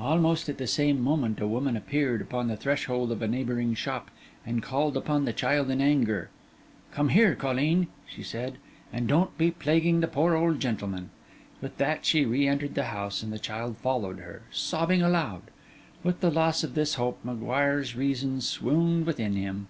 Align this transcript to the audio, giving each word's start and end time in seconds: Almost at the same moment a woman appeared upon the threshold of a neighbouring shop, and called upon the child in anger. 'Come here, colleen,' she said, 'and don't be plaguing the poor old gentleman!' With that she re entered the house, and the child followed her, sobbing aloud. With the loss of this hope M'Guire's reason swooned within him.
Almost 0.00 0.48
at 0.48 0.56
the 0.56 0.66
same 0.66 1.02
moment 1.02 1.38
a 1.38 1.46
woman 1.46 1.76
appeared 1.76 2.22
upon 2.22 2.48
the 2.48 2.56
threshold 2.56 3.12
of 3.12 3.20
a 3.20 3.28
neighbouring 3.28 3.74
shop, 3.74 4.10
and 4.46 4.62
called 4.62 4.96
upon 4.96 5.26
the 5.26 5.34
child 5.34 5.68
in 5.68 5.82
anger. 5.82 6.30
'Come 6.92 7.10
here, 7.10 7.34
colleen,' 7.34 7.88
she 8.06 8.22
said, 8.22 8.56
'and 8.90 9.06
don't 9.06 9.36
be 9.36 9.50
plaguing 9.50 10.00
the 10.00 10.08
poor 10.08 10.34
old 10.34 10.60
gentleman!' 10.60 11.10
With 11.60 11.76
that 11.76 12.06
she 12.06 12.24
re 12.24 12.48
entered 12.48 12.74
the 12.74 12.84
house, 12.84 13.22
and 13.22 13.30
the 13.30 13.38
child 13.38 13.76
followed 13.76 14.20
her, 14.20 14.44
sobbing 14.50 15.02
aloud. 15.02 15.42
With 16.02 16.20
the 16.20 16.30
loss 16.30 16.64
of 16.64 16.72
this 16.74 16.94
hope 16.94 17.22
M'Guire's 17.22 17.94
reason 17.94 18.40
swooned 18.40 19.04
within 19.06 19.34
him. 19.34 19.66